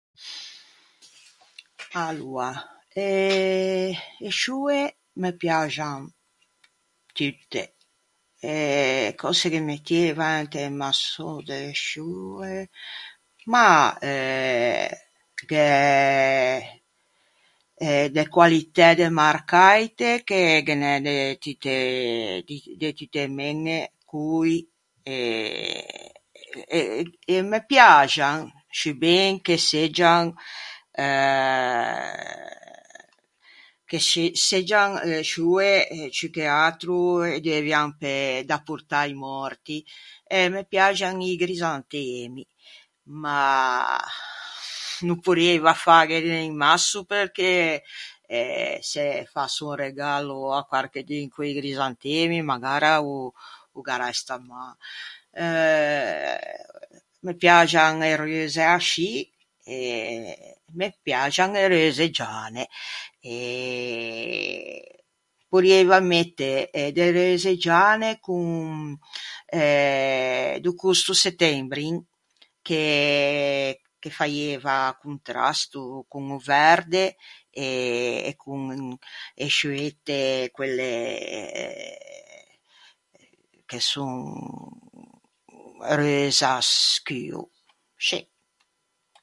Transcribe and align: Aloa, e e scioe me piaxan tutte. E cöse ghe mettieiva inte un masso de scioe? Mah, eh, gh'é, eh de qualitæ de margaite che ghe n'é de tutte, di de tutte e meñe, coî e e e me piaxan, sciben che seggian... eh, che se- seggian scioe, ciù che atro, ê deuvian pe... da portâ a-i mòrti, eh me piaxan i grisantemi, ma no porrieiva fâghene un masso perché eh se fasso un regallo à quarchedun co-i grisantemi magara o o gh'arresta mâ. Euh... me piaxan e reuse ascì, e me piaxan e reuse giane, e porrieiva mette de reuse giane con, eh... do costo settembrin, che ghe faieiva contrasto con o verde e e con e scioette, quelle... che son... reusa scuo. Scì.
Aloa, 2.03 2.53
e 3.01 3.05
e 4.27 4.29
scioe 4.39 4.79
me 5.21 5.29
piaxan 5.41 6.01
tutte. 7.17 7.61
E 8.51 8.53
cöse 9.19 9.47
ghe 9.53 9.61
mettieiva 9.71 10.27
inte 10.41 10.61
un 10.69 10.75
masso 10.83 11.27
de 11.49 11.59
scioe? 11.81 12.59
Mah, 13.51 13.89
eh, 14.13 14.89
gh'é, 15.47 15.65
eh 17.87 18.07
de 18.15 18.23
qualitæ 18.35 18.87
de 18.99 19.07
margaite 19.21 20.09
che 20.27 20.41
ghe 20.65 20.75
n'é 20.81 20.95
de 21.07 21.17
tutte, 21.43 21.75
di 22.47 22.57
de 22.81 22.89
tutte 22.97 23.19
e 23.27 23.29
meñe, 23.37 23.79
coî 24.09 24.55
e 25.15 25.17
e 26.77 26.79
e 27.33 27.35
me 27.49 27.59
piaxan, 27.69 28.39
sciben 28.77 29.33
che 29.45 29.55
seggian... 29.69 30.25
eh, 31.03 32.13
che 33.87 33.99
se- 34.11 34.35
seggian 34.49 34.91
scioe, 35.29 35.73
ciù 36.15 36.27
che 36.35 36.45
atro, 36.65 36.99
ê 37.35 37.39
deuvian 37.45 37.89
pe... 38.01 38.43
da 38.49 38.57
portâ 38.65 38.97
a-i 39.03 39.13
mòrti, 39.23 39.77
eh 40.35 40.47
me 40.53 40.61
piaxan 40.71 41.17
i 41.21 41.33
grisantemi, 41.41 42.45
ma 43.19 43.97
no 45.07 45.13
porrieiva 45.25 45.73
fâghene 45.73 46.43
un 46.47 46.55
masso 46.55 47.05
perché 47.11 47.83
eh 48.35 48.79
se 48.81 49.27
fasso 49.33 49.69
un 49.71 49.75
regallo 49.83 50.53
à 50.55 50.61
quarchedun 50.69 51.27
co-i 51.33 51.53
grisantemi 51.59 52.37
magara 52.43 53.01
o 53.03 53.33
o 53.77 53.81
gh'arresta 53.85 54.35
mâ. 54.47 54.65
Euh... 55.43 56.39
me 57.25 57.33
piaxan 57.41 57.95
e 58.07 58.11
reuse 58.15 58.63
ascì, 58.63 59.13
e 59.63 60.55
me 60.77 60.87
piaxan 61.03 61.55
e 61.55 61.63
reuse 61.67 62.05
giane, 62.09 62.67
e 63.19 65.03
porrieiva 65.49 65.99
mette 65.99 66.69
de 66.95 67.05
reuse 67.11 67.57
giane 67.57 68.19
con, 68.19 68.95
eh... 69.47 70.57
do 70.61 70.75
costo 70.75 71.13
settembrin, 71.13 71.95
che 72.61 73.81
ghe 74.01 74.09
faieiva 74.09 74.97
contrasto 75.01 76.03
con 76.09 76.31
o 76.31 76.39
verde 76.39 77.15
e 77.51 77.67
e 78.29 78.33
con 78.35 78.97
e 79.43 79.47
scioette, 79.47 80.49
quelle... 80.51 81.97
che 83.69 83.79
son... 83.79 84.19
reusa 85.97 86.59
scuo. 86.61 87.49
Scì. 87.95 88.19